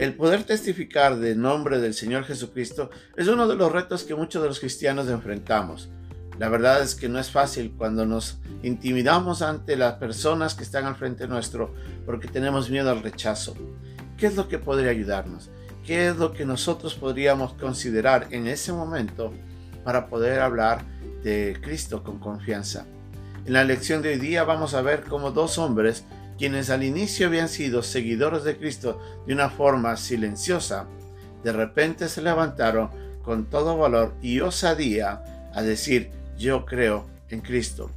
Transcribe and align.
El 0.00 0.14
poder 0.14 0.44
testificar 0.44 1.18
de 1.18 1.36
nombre 1.36 1.78
del 1.78 1.92
Señor 1.92 2.24
Jesucristo 2.24 2.88
es 3.18 3.28
uno 3.28 3.46
de 3.46 3.54
los 3.54 3.70
retos 3.70 4.02
que 4.04 4.14
muchos 4.14 4.40
de 4.40 4.48
los 4.48 4.58
cristianos 4.58 5.10
enfrentamos. 5.10 5.90
La 6.38 6.48
verdad 6.48 6.80
es 6.80 6.94
que 6.94 7.10
no 7.10 7.18
es 7.18 7.30
fácil 7.30 7.74
cuando 7.76 8.06
nos 8.06 8.38
intimidamos 8.62 9.42
ante 9.42 9.76
las 9.76 9.96
personas 9.96 10.54
que 10.54 10.62
están 10.62 10.86
al 10.86 10.96
frente 10.96 11.28
nuestro 11.28 11.74
porque 12.06 12.28
tenemos 12.28 12.70
miedo 12.70 12.90
al 12.90 13.02
rechazo. 13.02 13.54
¿Qué 14.16 14.24
es 14.24 14.36
lo 14.36 14.48
que 14.48 14.58
podría 14.58 14.90
ayudarnos? 14.90 15.50
¿Qué 15.84 16.08
es 16.08 16.16
lo 16.16 16.32
que 16.32 16.46
nosotros 16.46 16.94
podríamos 16.94 17.52
considerar 17.52 18.28
en 18.30 18.46
ese 18.46 18.72
momento 18.72 19.34
para 19.84 20.06
poder 20.06 20.40
hablar 20.40 20.82
de 21.22 21.58
Cristo 21.60 22.02
con 22.02 22.18
confianza? 22.20 22.86
En 23.44 23.52
la 23.52 23.64
lección 23.64 24.00
de 24.00 24.14
hoy 24.14 24.18
día 24.18 24.44
vamos 24.44 24.72
a 24.72 24.80
ver 24.80 25.02
cómo 25.02 25.30
dos 25.30 25.58
hombres, 25.58 26.06
quienes 26.40 26.70
al 26.70 26.82
inicio 26.82 27.26
habían 27.26 27.50
sido 27.50 27.82
seguidores 27.82 28.44
de 28.44 28.56
Cristo 28.56 28.98
de 29.26 29.34
una 29.34 29.50
forma 29.50 29.94
silenciosa, 29.98 30.86
de 31.44 31.52
repente 31.52 32.08
se 32.08 32.22
levantaron 32.22 32.88
con 33.22 33.44
todo 33.44 33.76
valor 33.76 34.14
y 34.22 34.40
osadía 34.40 35.22
a 35.52 35.60
decir, 35.60 36.10
yo 36.38 36.64
creo 36.64 37.04
en 37.28 37.42
Cristo. 37.42 37.90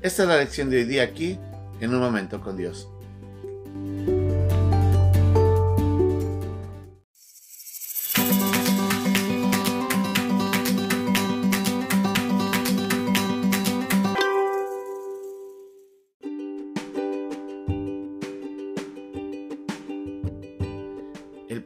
Esta 0.00 0.22
es 0.22 0.28
la 0.28 0.36
lección 0.36 0.70
de 0.70 0.76
hoy 0.76 0.84
día 0.84 1.02
aquí, 1.02 1.40
en 1.80 1.92
un 1.92 1.98
momento 1.98 2.40
con 2.40 2.56
Dios. 2.56 2.88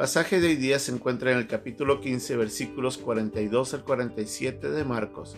Pasaje 0.03 0.41
de 0.41 0.49
hoy 0.49 0.57
día 0.57 0.81
se 0.81 0.91
encuentra 0.91 1.31
en 1.31 1.39
el 1.39 1.47
capítulo 1.47 2.01
15, 2.01 2.37
versículos 2.37 2.99
42 2.99 3.75
al 3.75 3.85
47 3.85 4.69
de 4.69 4.83
Marcos. 4.83 5.37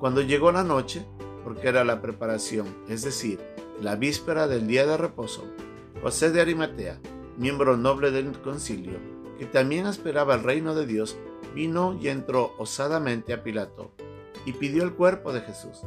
Cuando 0.00 0.22
llegó 0.22 0.50
la 0.50 0.64
noche, 0.64 1.06
porque 1.44 1.68
era 1.68 1.84
la 1.84 2.02
preparación, 2.02 2.66
es 2.88 3.02
decir, 3.02 3.38
la 3.80 3.94
víspera 3.94 4.48
del 4.48 4.66
día 4.66 4.86
de 4.86 4.96
reposo, 4.96 5.44
José 6.02 6.32
de 6.32 6.40
Arimatea, 6.40 6.98
miembro 7.38 7.76
noble 7.76 8.10
del 8.10 8.32
concilio, 8.40 8.98
que 9.38 9.46
también 9.46 9.86
esperaba 9.86 10.34
el 10.34 10.42
reino 10.42 10.74
de 10.74 10.84
Dios, 10.84 11.16
vino 11.54 11.96
y 12.02 12.08
entró 12.08 12.54
osadamente 12.58 13.32
a 13.34 13.44
Pilato 13.44 13.92
y 14.44 14.54
pidió 14.54 14.82
el 14.82 14.94
cuerpo 14.94 15.32
de 15.32 15.42
Jesús. 15.42 15.82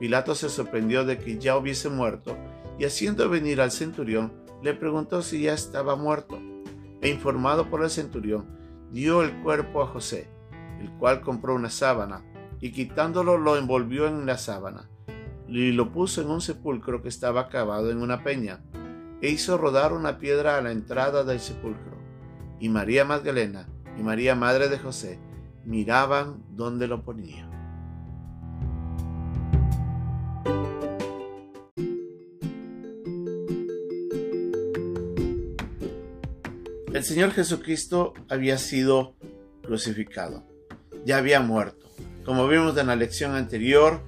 Pilato 0.00 0.34
se 0.34 0.48
sorprendió 0.48 1.04
de 1.04 1.20
que 1.20 1.38
ya 1.38 1.56
hubiese 1.56 1.88
muerto 1.88 2.36
y 2.80 2.84
haciendo 2.84 3.28
venir 3.28 3.60
al 3.60 3.70
centurión, 3.70 4.32
le 4.60 4.74
preguntó 4.74 5.22
si 5.22 5.42
ya 5.42 5.54
estaba 5.54 5.94
muerto 5.94 6.40
e 7.00 7.08
informado 7.08 7.70
por 7.70 7.82
el 7.82 7.90
centurión, 7.90 8.46
dio 8.90 9.22
el 9.22 9.42
cuerpo 9.42 9.82
a 9.82 9.86
José, 9.86 10.28
el 10.80 10.90
cual 10.92 11.20
compró 11.20 11.54
una 11.54 11.70
sábana, 11.70 12.24
y 12.60 12.72
quitándolo 12.72 13.38
lo 13.38 13.56
envolvió 13.56 14.06
en 14.06 14.26
la 14.26 14.38
sábana, 14.38 14.88
y 15.46 15.72
lo 15.72 15.92
puso 15.92 16.22
en 16.22 16.30
un 16.30 16.40
sepulcro 16.40 17.02
que 17.02 17.08
estaba 17.08 17.48
cavado 17.48 17.90
en 17.90 18.02
una 18.02 18.22
peña, 18.22 18.60
e 19.20 19.30
hizo 19.30 19.58
rodar 19.58 19.92
una 19.92 20.18
piedra 20.18 20.56
a 20.56 20.62
la 20.62 20.70
entrada 20.70 21.24
del 21.24 21.40
sepulcro. 21.40 21.98
Y 22.60 22.68
María 22.68 23.04
Magdalena 23.04 23.68
y 23.98 24.02
María 24.02 24.34
Madre 24.34 24.68
de 24.68 24.78
José 24.78 25.18
miraban 25.64 26.44
dónde 26.50 26.86
lo 26.86 27.02
ponía. 27.02 27.57
El 36.98 37.04
Señor 37.04 37.30
Jesucristo 37.30 38.12
había 38.28 38.58
sido 38.58 39.14
crucificado, 39.62 40.42
ya 41.04 41.18
había 41.18 41.38
muerto. 41.38 41.86
Como 42.24 42.48
vimos 42.48 42.76
en 42.76 42.88
la 42.88 42.96
lección 42.96 43.36
anterior, 43.36 44.00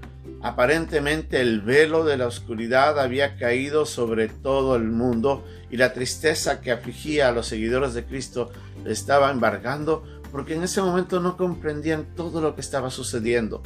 aparentemente 0.43 1.41
el 1.41 1.61
velo 1.61 2.05
de 2.05 2.17
la 2.17 2.27
oscuridad 2.27 2.99
había 2.99 3.37
caído 3.37 3.87
sobre 3.87 4.27
todo 4.27 4.75
el 4.75 4.89
mundo 4.89 5.45
y 5.71 5.77
la 5.77 5.93
tristeza 5.93 6.61
que 6.61 6.73
afligía 6.73 7.29
a 7.29 7.33
los 7.33 7.47
seguidores 7.47 7.95
de 7.95 8.07
Cristo 8.07 8.51
le 8.85 8.91
estaba 8.91 9.31
embargando 9.31 10.03
porque 10.33 10.57
en 10.57 10.65
ese 10.65 10.83
momento 10.83 11.21
no 11.21 11.37
comprendían 11.37 12.17
todo 12.17 12.41
lo 12.41 12.57
que 12.57 12.61
estaba 12.61 12.91
sucediendo. 12.91 13.63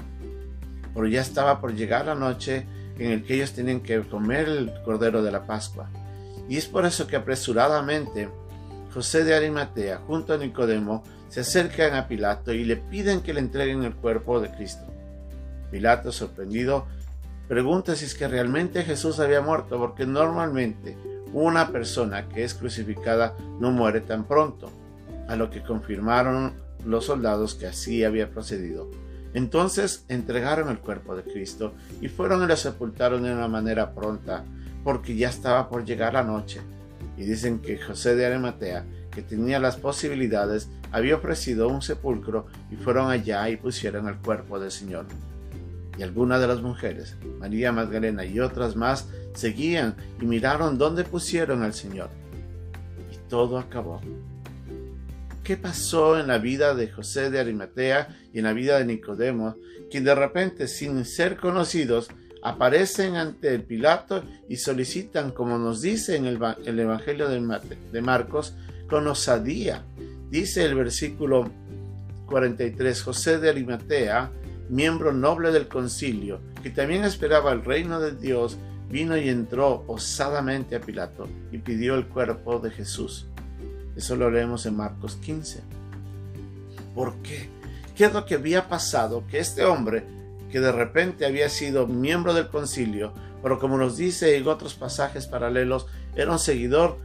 Pero 0.93 1.07
ya 1.07 1.23
estaba 1.23 1.63
por 1.63 1.75
llegar 1.75 2.05
la 2.05 2.15
noche 2.15 2.67
en 2.99 3.11
el 3.11 3.25
que 3.25 3.37
ellos 3.37 3.53
tenían 3.53 3.81
que 3.81 4.03
comer 4.03 4.51
el 4.51 4.71
cordero 4.85 5.23
de 5.23 5.33
la 5.33 5.47
Pascua. 5.47 5.89
Y 6.47 6.59
es 6.59 6.67
por 6.67 6.85
eso 6.85 7.07
que 7.07 7.17
apresuradamente 7.17 8.29
José 8.95 9.25
de 9.25 9.35
Arimatea 9.35 9.99
junto 10.07 10.35
a 10.35 10.39
Nicodemo 10.39 11.03
se 11.29 11.41
acercan 11.41 11.95
a 11.95 12.07
Pilato 12.07 12.53
y 12.53 12.65
le 12.65 12.77
piden 12.77 13.23
que 13.23 13.35
le 13.35 13.41
entreguen 13.41 13.83
el 13.83 13.97
cuerpo 13.97 14.41
de 14.41 14.53
Cristo. 14.53 14.85
Pilato, 15.73 16.13
sorprendido, 16.13 16.87
pregunta 17.49 17.97
si 17.97 18.05
es 18.05 18.15
que 18.15 18.29
realmente 18.29 18.85
Jesús 18.85 19.19
había 19.19 19.41
muerto, 19.41 19.79
porque 19.79 20.07
normalmente 20.07 20.97
una 21.33 21.73
persona 21.73 22.29
que 22.29 22.45
es 22.45 22.55
crucificada 22.55 23.35
no 23.59 23.73
muere 23.73 24.01
tan 24.01 24.29
pronto, 24.29 24.71
a 25.27 25.35
lo 25.35 25.51
que 25.51 25.65
confirmaron 25.65 26.53
los 26.87 27.07
soldados 27.07 27.57
que 27.57 27.67
así 27.67 28.05
había 28.05 28.31
procedido. 28.31 28.89
Entonces 29.33 30.05
entregaron 30.09 30.69
el 30.69 30.79
cuerpo 30.79 31.17
de 31.17 31.25
Cristo 31.25 31.75
y 32.01 32.07
fueron 32.07 32.45
y 32.45 32.47
lo 32.47 32.55
sepultaron 32.55 33.25
de 33.25 33.33
una 33.33 33.49
manera 33.49 33.93
pronta, 33.93 34.45
porque 34.85 35.17
ya 35.17 35.31
estaba 35.31 35.69
por 35.69 35.85
llegar 35.85 36.13
la 36.13 36.23
noche 36.23 36.61
y 37.17 37.25
dicen 37.25 37.61
que 37.61 37.79
José 37.79 38.17
de 38.17 38.27
Arimatea, 38.27 38.85
que 39.11 39.23
tenía 39.23 39.59
las 39.61 39.77
posibilidades, 39.77 40.69
había 40.91 41.17
ofrecido 41.17 41.69
un 41.69 41.83
sepulcro 41.83 42.47
y 42.71 42.77
fueron 42.77 43.11
allá 43.11 43.49
y 43.49 43.57
pusieron 43.57 44.09
el 44.09 44.17
cuerpo 44.17 44.59
del 44.59 44.71
Señor. 44.71 45.07
Y 45.97 46.03
algunas 46.03 46.41
de 46.41 46.49
las 46.49 46.61
mujeres, 46.61 47.17
María 47.39 47.73
Magdalena 47.73 48.25
y 48.25 48.41
otras 48.41 48.75
más, 48.75 49.09
seguían 49.35 49.95
y 50.21 50.27
miraron 50.27 50.79
dónde 50.79 51.05
pusieron 51.05 51.63
al 51.63 51.75
Señor. 51.75 52.11
Y 53.13 53.17
todo 53.29 53.59
acabó. 53.59 54.01
¿Qué 55.45 55.57
pasó 55.57 56.19
en 56.19 56.29
la 56.29 56.39
vida 56.39 56.75
de 56.75 56.91
José 56.91 57.31
de 57.31 57.39
Arimatea 57.39 58.09
y 58.33 58.39
en 58.39 58.45
la 58.45 58.55
vida 58.55 58.79
de 58.79 58.87
Nicodemo, 58.87 59.57
quien 59.91 60.03
de 60.05 60.15
repente, 60.15 60.67
sin 60.67 61.05
ser 61.05 61.37
conocidos, 61.37 62.09
aparecen 62.45 63.17
ante 63.17 63.55
el 63.55 63.63
Pilato 63.63 64.23
y 64.49 64.57
solicitan, 64.57 65.33
como 65.33 65.59
nos 65.59 65.81
dice 65.81 66.15
en 66.17 66.27
el, 66.27 66.79
Evangelio 66.79 67.29
de 67.29 68.03
Marcos, 68.03 68.55
con 68.89 69.09
osadía. 69.09 69.83
Dice 70.31 70.65
el 70.65 70.75
versículo 70.75 71.51
43, 72.27 73.03
José 73.03 73.39
de 73.39 73.49
Arimatea, 73.49 74.31
miembro 74.69 75.13
noble 75.13 75.53
del 75.53 75.69
concilio, 75.69 76.41
que 76.63 76.71
también 76.71 77.05
esperaba 77.05 77.51
el 77.53 77.65
reino 77.65 77.99
de 77.99 78.13
Dios, 78.13 78.59
vino 78.91 79.17
y 79.17 79.31
entró 79.31 79.83
osadamente 79.87 80.77
a 80.77 80.81
Pilato 80.81 81.27
y 81.51 81.59
pidió 81.59 81.95
el 81.95 82.07
cuerpo 82.07 82.59
de 82.59 82.71
Jesús. 82.71 83.27
Eso 83.97 84.17
lo 84.17 84.31
leemos 84.31 84.67
en 84.67 84.77
Marcos 84.77 85.17
15. 85.17 85.63
¿Por 86.95 87.15
qué? 87.23 87.49
¿Qué 87.97 88.05
es 88.05 88.13
lo 88.13 88.27
que 88.27 88.35
había 88.35 88.69
pasado? 88.69 89.25
Que 89.29 89.39
este 89.39 89.65
hombre 89.65 90.05
que 90.55 90.61
de 90.61 90.71
repente 90.71 91.27
había 91.27 91.49
sido 91.49 91.89
miembro 91.89 92.33
del 92.33 92.47
concilio, 92.47 93.13
pero 93.43 93.59
como 93.59 93.77
nos 93.77 93.97
dice 93.97 94.37
en 94.37 94.47
otros 94.47 94.75
pasajes 94.75 95.27
paralelos, 95.27 95.89
era 96.15 96.31
un 96.31 96.39
seguidor 96.39 96.97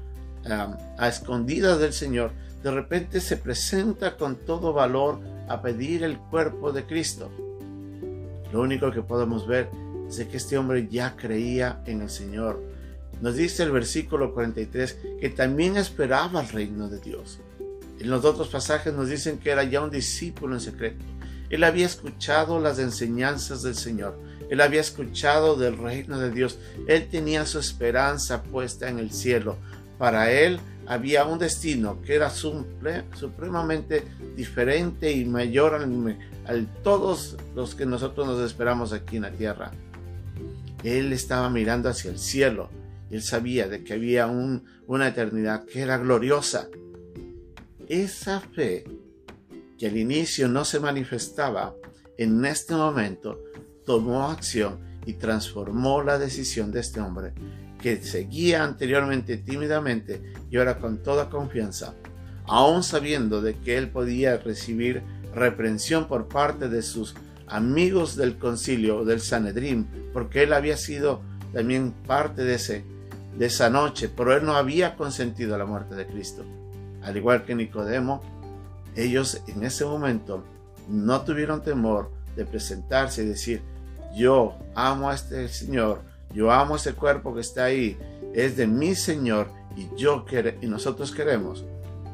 a 0.46 1.08
escondidas 1.08 1.80
del 1.80 1.92
Señor, 1.92 2.30
de 2.62 2.70
repente 2.70 3.20
se 3.20 3.38
presenta 3.38 4.18
con 4.18 4.36
todo 4.36 4.72
valor 4.72 5.20
a 5.48 5.64
pedir 5.64 6.04
el 6.04 6.20
cuerpo 6.20 6.72
de 6.72 6.86
Cristo. 6.86 7.32
Lo 8.54 8.62
único 8.62 8.92
que 8.92 9.02
podemos 9.02 9.48
ver 9.48 9.68
es 10.08 10.24
que 10.26 10.38
este 10.38 10.56
hombre 10.60 10.88
ya 10.88 11.16
creía 11.16 11.82
en 11.88 12.02
el 12.02 12.12
Señor. 12.12 12.62
Nos 13.20 13.36
dice 13.36 13.64
el 13.64 13.72
versículo 13.72 14.32
43 14.32 15.00
que 15.20 15.30
también 15.30 15.76
esperaba 15.76 16.42
el 16.42 16.50
reino 16.50 16.88
de 16.88 17.00
Dios. 17.00 17.40
En 18.00 18.12
los 18.12 18.24
otros 18.26 18.50
pasajes 18.50 18.94
nos 18.94 19.10
dicen 19.10 19.40
que 19.40 19.50
era 19.50 19.64
ya 19.64 19.82
un 19.82 19.90
discípulo 19.90 20.54
en 20.54 20.62
secreto. 20.62 21.04
Él 21.50 21.64
había 21.64 21.86
escuchado 21.86 22.60
las 22.60 22.80
enseñanzas 22.80 23.64
del 23.64 23.76
Señor. 23.76 24.20
Él 24.50 24.62
había 24.62 24.82
escuchado 24.82 25.56
del 25.56 25.78
reino 25.78 26.20
de 26.20 26.32
Dios. 26.32 26.58
Él 26.88 27.08
tenía 27.10 27.46
su 27.46 27.60
esperanza 27.60 28.44
puesta 28.44 28.90
en 28.90 29.00
el 29.00 29.12
cielo. 29.12 29.58
Para 29.98 30.32
él 30.32 30.60
había 30.88 31.26
un 31.26 31.38
destino 31.38 32.02
que 32.02 32.16
era 32.16 32.32
supremamente 32.32 34.04
diferente 34.36 35.12
y 35.12 35.26
mayor 35.26 35.76
a 35.76 36.54
todos 36.84 37.38
los 37.56 37.76
que 37.76 37.86
nosotros 37.86 38.26
nos 38.26 38.42
esperamos 38.42 38.92
aquí 38.92 39.18
en 39.18 39.24
la 39.24 39.32
tierra. 39.32 39.72
Él 40.84 41.14
estaba 41.14 41.50
mirando 41.50 41.90
hacia 41.90 42.10
el 42.10 42.18
cielo. 42.18 42.70
Él 43.12 43.22
sabía 43.22 43.68
de 43.68 43.84
que 43.84 43.94
había 43.94 44.28
una 44.28 45.08
eternidad 45.08 45.66
que 45.66 45.82
era 45.82 45.98
gloriosa. 45.98 46.70
Esa 47.88 48.40
fe 48.40 48.86
que 49.80 49.88
al 49.88 49.98
inicio 49.98 50.50
no 50.50 50.66
se 50.66 50.82
manifestaba, 50.82 51.74
en 52.18 52.44
este 52.44 52.76
momento 52.76 53.40
tomó 53.86 54.30
acción 54.30 54.78
y 55.06 55.14
transformó 55.14 56.04
la 56.04 56.20
decisión 56.20 56.72
de 56.72 56.82
este 56.82 57.00
hombre, 57.00 57.32
que 57.82 58.02
seguía 58.04 58.64
anteriormente 58.64 59.38
tímidamente 59.38 60.34
y 60.52 60.58
ahora 60.58 60.78
con 60.78 61.02
toda 61.02 61.30
confianza. 61.30 61.96
aún 62.46 62.82
sabiendo 62.82 63.42
de 63.42 63.54
que 63.54 63.78
él 63.78 63.92
podía 63.92 64.38
recibir 64.38 65.04
reprensión 65.36 66.08
por 66.08 66.28
parte 66.28 66.68
de 66.68 66.82
sus 66.82 67.14
amigos 67.46 68.16
del 68.16 68.38
concilio 68.38 69.06
del 69.06 69.22
Sanedrín, 69.22 69.88
porque 70.14 70.44
él 70.44 70.54
había 70.54 70.76
sido 70.76 71.22
también 71.54 71.92
parte 71.92 72.44
de, 72.44 72.56
ese, 72.56 72.84
de 73.38 73.46
esa 73.46 73.70
noche, 73.70 74.10
pero 74.10 74.36
él 74.36 74.46
no 74.46 74.56
había 74.56 74.96
consentido 74.96 75.58
la 75.60 75.66
muerte 75.66 75.94
de 75.94 76.08
Cristo. 76.08 76.44
Al 77.04 77.18
igual 77.18 77.46
que 77.46 77.54
Nicodemo, 77.54 78.22
ellos 78.96 79.42
en 79.48 79.64
ese 79.64 79.86
momento 79.86 80.44
no 80.88 81.22
tuvieron 81.22 81.62
temor 81.62 82.12
de 82.36 82.46
presentarse 82.46 83.24
y 83.24 83.28
decir, 83.28 83.62
yo 84.16 84.56
amo 84.76 85.10
a 85.10 85.16
este 85.16 85.48
Señor, 85.48 86.02
yo 86.34 86.52
amo 86.52 86.76
ese 86.76 86.94
cuerpo 86.94 87.34
que 87.34 87.42
está 87.42 87.66
ahí, 87.66 87.98
es 88.34 88.58
de 88.58 88.68
mi 88.68 88.96
Señor 88.96 89.50
y 89.76 89.88
yo 89.96 90.26
nosotros 90.64 91.12
queremos 91.12 91.66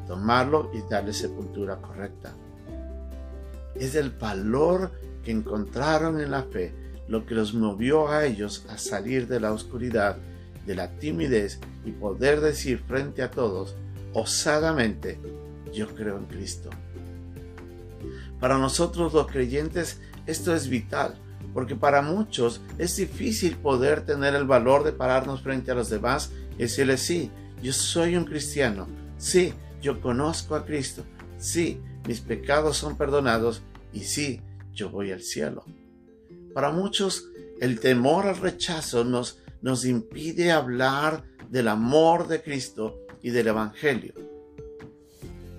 tomarlo 0.06 0.70
y 0.72 0.82
darle 0.88 1.12
sepultura 1.12 1.76
correcta. 1.76 2.34
Es 3.74 3.94
el 3.94 4.10
valor 4.10 4.92
que 5.24 5.32
encontraron 5.32 6.20
en 6.20 6.30
la 6.30 6.44
fe 6.44 6.74
lo 7.08 7.26
que 7.26 7.34
los 7.34 7.54
movió 7.54 8.08
a 8.08 8.24
ellos 8.24 8.64
a 8.68 8.78
salir 8.78 9.28
de 9.28 9.40
la 9.40 9.52
oscuridad, 9.52 10.16
de 10.66 10.74
la 10.74 10.90
timidez 10.98 11.60
y 11.84 11.92
poder 11.92 12.40
decir 12.40 12.82
frente 12.86 13.22
a 13.22 13.30
todos, 13.30 13.76
osadamente, 14.12 15.18
yo 15.76 15.94
creo 15.94 16.16
en 16.16 16.24
Cristo. 16.24 16.70
Para 18.40 18.58
nosotros 18.58 19.12
los 19.12 19.26
creyentes 19.26 20.00
esto 20.26 20.54
es 20.54 20.68
vital, 20.68 21.14
porque 21.54 21.76
para 21.76 22.02
muchos 22.02 22.60
es 22.78 22.96
difícil 22.96 23.56
poder 23.56 24.04
tener 24.04 24.34
el 24.34 24.44
valor 24.44 24.82
de 24.84 24.92
pararnos 24.92 25.42
frente 25.42 25.70
a 25.70 25.74
los 25.74 25.88
demás 25.88 26.32
y 26.54 26.62
decirles, 26.62 27.00
sí, 27.00 27.30
yo 27.62 27.72
soy 27.72 28.16
un 28.16 28.24
cristiano, 28.24 28.86
sí, 29.18 29.54
yo 29.80 30.00
conozco 30.00 30.54
a 30.54 30.64
Cristo, 30.64 31.04
sí, 31.38 31.80
mis 32.06 32.20
pecados 32.20 32.76
son 32.76 32.96
perdonados 32.96 33.62
y 33.92 34.00
sí, 34.00 34.40
yo 34.72 34.90
voy 34.90 35.12
al 35.12 35.22
cielo. 35.22 35.64
Para 36.52 36.70
muchos, 36.70 37.28
el 37.60 37.80
temor 37.80 38.26
al 38.26 38.36
rechazo 38.36 39.04
nos, 39.04 39.42
nos 39.62 39.84
impide 39.84 40.52
hablar 40.52 41.24
del 41.50 41.68
amor 41.68 42.28
de 42.28 42.42
Cristo 42.42 42.98
y 43.22 43.30
del 43.30 43.48
Evangelio. 43.48 44.25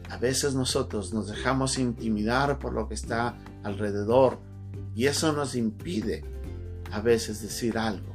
A 0.10 0.18
veces 0.18 0.56
nosotros 0.56 1.14
nos 1.14 1.28
dejamos 1.28 1.78
intimidar 1.78 2.60
por 2.60 2.74
lo 2.74 2.88
que 2.88 2.94
está 2.94 3.36
alrededor 3.64 4.40
y 4.96 5.06
eso 5.06 5.34
nos 5.34 5.56
impide 5.56 6.24
a 6.92 7.02
veces 7.02 7.42
decir 7.42 7.78
algo. 7.78 8.12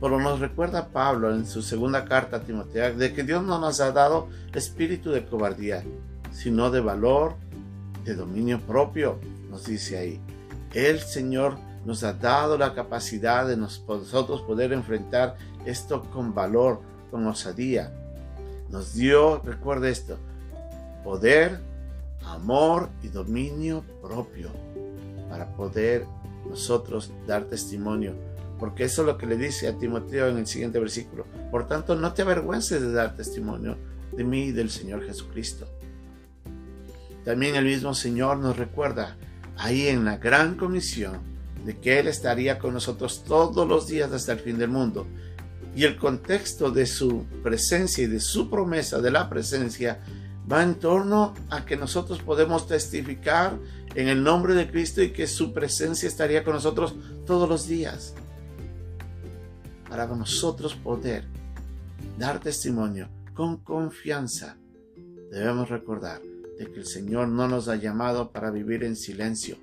Pero 0.00 0.20
nos 0.20 0.40
recuerda 0.40 0.88
Pablo 0.88 1.34
en 1.34 1.46
su 1.46 1.62
segunda 1.62 2.04
carta 2.04 2.36
a 2.36 2.40
Timoteo 2.40 2.94
de 2.94 3.12
que 3.12 3.22
Dios 3.22 3.42
no 3.42 3.58
nos 3.58 3.80
ha 3.80 3.90
dado 3.90 4.28
espíritu 4.52 5.10
de 5.10 5.24
cobardía, 5.26 5.82
sino 6.30 6.70
de 6.70 6.80
valor, 6.80 7.34
de 8.04 8.14
dominio 8.14 8.60
propio, 8.60 9.18
nos 9.50 9.64
dice 9.66 9.98
ahí. 9.98 10.20
El 10.72 11.00
Señor 11.00 11.56
nos 11.84 12.02
ha 12.02 12.12
dado 12.12 12.58
la 12.58 12.74
capacidad 12.74 13.46
de 13.46 13.56
nosotros 13.56 14.42
poder 14.42 14.72
enfrentar 14.72 15.36
esto 15.64 16.02
con 16.10 16.34
valor, 16.34 16.80
con 17.10 17.26
osadía. 17.26 17.92
Nos 18.70 18.94
dio, 18.94 19.40
recuerde 19.44 19.90
esto, 19.90 20.18
poder, 21.04 21.60
amor 22.24 22.88
y 23.02 23.08
dominio 23.08 23.84
propio 24.02 24.50
para 25.28 25.54
poder 25.54 26.06
nosotros 26.48 27.12
dar 27.26 27.44
testimonio. 27.44 28.14
Porque 28.58 28.84
eso 28.84 29.02
es 29.02 29.06
lo 29.06 29.18
que 29.18 29.26
le 29.26 29.36
dice 29.36 29.68
a 29.68 29.76
Timoteo 29.76 30.28
en 30.28 30.38
el 30.38 30.46
siguiente 30.46 30.78
versículo. 30.78 31.26
Por 31.50 31.66
tanto, 31.66 31.96
no 31.96 32.12
te 32.14 32.22
avergüences 32.22 32.80
de 32.80 32.92
dar 32.92 33.14
testimonio 33.16 33.76
de 34.12 34.24
mí 34.24 34.44
y 34.44 34.52
del 34.52 34.70
Señor 34.70 35.04
Jesucristo. 35.04 35.66
También 37.24 37.56
el 37.56 37.64
mismo 37.64 37.94
Señor 37.94 38.38
nos 38.38 38.56
recuerda 38.56 39.16
ahí 39.56 39.88
en 39.88 40.04
la 40.04 40.18
gran 40.18 40.56
comisión 40.56 41.18
de 41.64 41.78
que 41.78 41.98
Él 41.98 42.08
estaría 42.08 42.58
con 42.58 42.74
nosotros 42.74 43.24
todos 43.24 43.66
los 43.66 43.88
días 43.88 44.12
hasta 44.12 44.32
el 44.32 44.40
fin 44.40 44.58
del 44.58 44.70
mundo. 44.70 45.06
Y 45.74 45.84
el 45.84 45.96
contexto 45.96 46.70
de 46.70 46.86
su 46.86 47.24
presencia 47.42 48.04
y 48.04 48.06
de 48.06 48.20
su 48.20 48.48
promesa 48.48 49.00
de 49.00 49.10
la 49.10 49.28
presencia 49.28 50.00
va 50.50 50.62
en 50.62 50.74
torno 50.74 51.34
a 51.50 51.64
que 51.64 51.76
nosotros 51.76 52.20
podemos 52.20 52.66
testificar 52.66 53.58
en 53.94 54.08
el 54.08 54.22
nombre 54.22 54.54
de 54.54 54.70
Cristo 54.70 55.02
y 55.02 55.12
que 55.12 55.26
su 55.26 55.52
presencia 55.52 56.08
estaría 56.08 56.44
con 56.44 56.54
nosotros 56.54 56.94
todos 57.26 57.48
los 57.48 57.66
días. 57.66 58.14
Para 59.88 60.06
nosotros 60.06 60.74
poder 60.74 61.24
dar 62.18 62.40
testimonio 62.40 63.08
con 63.32 63.58
confianza, 63.58 64.56
debemos 65.30 65.68
recordar 65.68 66.20
de 66.58 66.70
que 66.70 66.80
el 66.80 66.86
Señor 66.86 67.28
no 67.28 67.48
nos 67.48 67.68
ha 67.68 67.76
llamado 67.76 68.30
para 68.30 68.50
vivir 68.50 68.84
en 68.84 68.96
silencio, 68.96 69.56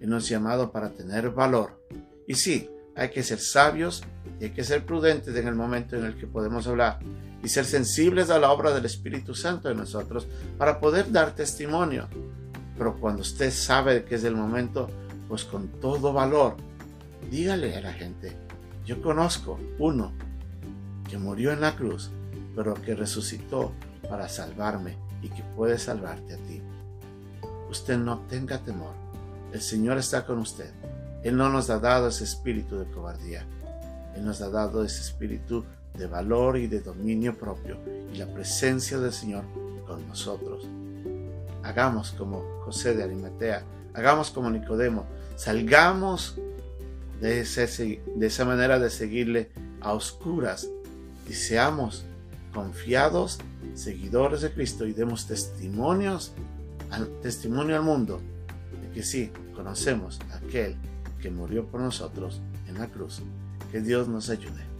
Él 0.00 0.10
nos 0.10 0.26
ha 0.26 0.30
llamado 0.30 0.72
para 0.72 0.90
tener 0.90 1.30
valor. 1.30 1.80
Y 2.26 2.34
sí, 2.34 2.68
hay 2.96 3.10
que 3.10 3.22
ser 3.22 3.38
sabios 3.38 4.02
y 4.40 4.44
hay 4.44 4.50
que 4.50 4.64
ser 4.64 4.84
prudentes 4.84 5.36
en 5.36 5.46
el 5.46 5.54
momento 5.54 5.96
en 5.96 6.04
el 6.04 6.16
que 6.16 6.26
podemos 6.26 6.66
hablar 6.66 6.98
y 7.42 7.48
ser 7.48 7.64
sensibles 7.64 8.30
a 8.30 8.38
la 8.38 8.50
obra 8.50 8.72
del 8.72 8.84
Espíritu 8.86 9.34
Santo 9.34 9.70
en 9.70 9.78
nosotros 9.78 10.26
para 10.58 10.80
poder 10.80 11.12
dar 11.12 11.34
testimonio. 11.34 12.08
Pero 12.76 12.98
cuando 12.98 13.22
usted 13.22 13.50
sabe 13.50 14.04
que 14.04 14.16
es 14.16 14.24
el 14.24 14.34
momento, 14.34 14.88
pues 15.28 15.44
con 15.44 15.68
todo 15.80 16.12
valor, 16.12 16.56
dígale 17.30 17.76
a 17.76 17.80
la 17.80 17.92
gente, 17.92 18.36
yo 18.84 19.00
conozco 19.02 19.58
uno 19.78 20.12
que 21.08 21.18
murió 21.18 21.52
en 21.52 21.60
la 21.60 21.74
cruz, 21.74 22.10
pero 22.54 22.74
que 22.74 22.94
resucitó 22.94 23.72
para 24.08 24.28
salvarme 24.28 24.96
y 25.22 25.28
que 25.28 25.42
puede 25.56 25.78
salvarte 25.78 26.34
a 26.34 26.38
ti. 26.38 26.62
Usted 27.70 27.98
no 27.98 28.20
tenga 28.28 28.58
temor, 28.58 28.94
el 29.52 29.60
Señor 29.60 29.98
está 29.98 30.24
con 30.24 30.38
usted. 30.38 30.70
Él 31.22 31.36
no 31.36 31.48
nos 31.48 31.70
ha 31.70 31.80
dado 31.80 32.08
ese 32.08 32.24
espíritu 32.24 32.78
de 32.78 32.86
cobardía, 32.86 33.44
Él 34.14 34.24
nos 34.24 34.40
ha 34.40 34.50
dado 34.50 34.84
ese 34.84 35.00
espíritu 35.00 35.64
de 35.96 36.06
valor 36.06 36.58
y 36.58 36.66
de 36.66 36.80
dominio 36.80 37.36
propio 37.36 37.78
y 38.12 38.16
la 38.16 38.26
presencia 38.26 38.98
del 38.98 39.12
Señor 39.12 39.44
con 39.86 40.06
nosotros. 40.08 40.66
Hagamos 41.62 42.12
como 42.12 42.42
José 42.64 42.94
de 42.94 43.02
Arimatea, 43.02 43.64
hagamos 43.94 44.30
como 44.30 44.50
Nicodemo, 44.50 45.06
salgamos 45.36 46.38
de, 47.20 47.44
de 48.16 48.26
esa 48.26 48.44
manera 48.44 48.78
de 48.78 48.90
seguirle 48.90 49.50
a 49.80 49.92
oscuras 49.92 50.68
y 51.28 51.32
seamos 51.32 52.04
confiados 52.52 53.38
seguidores 53.74 54.40
de 54.42 54.52
Cristo 54.52 54.86
y 54.86 54.92
demos 54.92 55.26
testimonios 55.26 56.32
testimonio 57.22 57.76
al 57.76 57.82
mundo 57.82 58.20
de 58.80 58.90
que 58.90 59.02
sí 59.02 59.30
conocemos 59.54 60.20
a 60.32 60.36
aquel 60.36 60.76
que 61.20 61.30
murió 61.30 61.66
por 61.66 61.80
nosotros 61.80 62.40
en 62.68 62.78
la 62.78 62.86
cruz. 62.88 63.22
Que 63.72 63.80
Dios 63.80 64.08
nos 64.08 64.30
ayude. 64.30 64.75